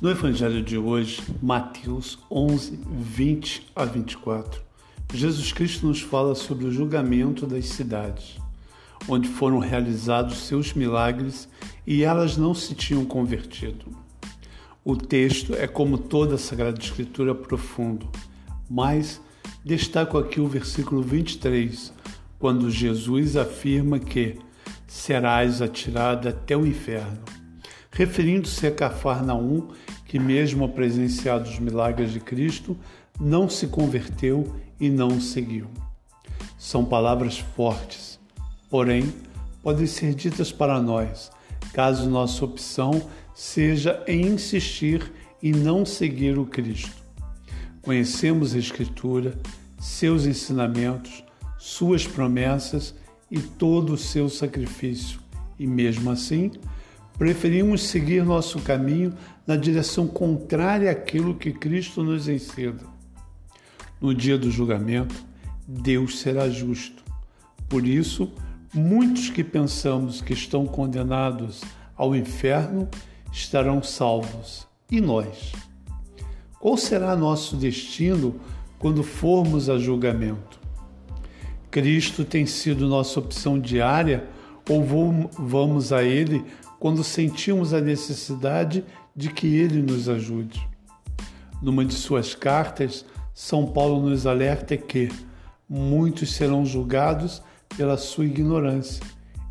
[0.00, 4.62] No Evangelho de hoje, Mateus 11, 20 a 24,
[5.12, 8.38] Jesus Cristo nos fala sobre o julgamento das cidades,
[9.06, 11.46] onde foram realizados seus milagres
[11.86, 13.94] e elas não se tinham convertido.
[14.82, 18.08] O texto é, como toda a Sagrada Escritura, profundo,
[18.70, 19.20] mas
[19.62, 21.92] destaco aqui o versículo 23,
[22.38, 24.38] quando Jesus afirma que
[24.86, 27.20] serás atirado até o inferno,
[27.90, 29.68] referindo-se a Cafarnaum,
[30.06, 32.76] que, mesmo presenciado os milagres de Cristo,
[33.20, 35.66] não se converteu e não o seguiu.
[36.58, 38.18] São palavras fortes,
[38.68, 39.12] porém,
[39.62, 41.30] podem ser ditas para nós,
[41.72, 43.02] caso nossa opção
[43.34, 47.02] seja em insistir e não seguir o Cristo.
[47.82, 49.38] Conhecemos a Escritura,
[49.78, 51.24] seus ensinamentos,
[51.58, 52.94] suas promessas
[53.30, 55.20] e todo o seu sacrifício,
[55.58, 56.50] e mesmo assim,
[57.20, 59.12] preferimos seguir nosso caminho
[59.46, 62.80] na direção contrária àquilo que Cristo nos ensina.
[64.00, 65.14] No dia do julgamento,
[65.68, 67.04] Deus será justo.
[67.68, 68.32] Por isso,
[68.72, 71.60] muitos que pensamos que estão condenados
[71.94, 72.88] ao inferno
[73.30, 74.66] estarão salvos.
[74.90, 75.52] E nós?
[76.58, 78.40] Qual será nosso destino
[78.78, 80.58] quando formos a julgamento?
[81.70, 84.26] Cristo tem sido nossa opção diária
[84.68, 84.84] ou
[85.38, 86.44] vamos a Ele
[86.78, 90.66] quando sentimos a necessidade de que Ele nos ajude?
[91.62, 95.10] Numa de suas cartas, São Paulo nos alerta que
[95.68, 97.42] muitos serão julgados
[97.76, 99.04] pela sua ignorância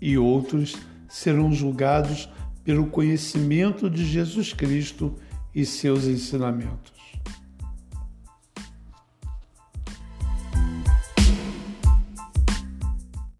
[0.00, 0.76] e outros
[1.08, 2.28] serão julgados
[2.64, 5.14] pelo conhecimento de Jesus Cristo
[5.54, 6.92] e seus ensinamentos.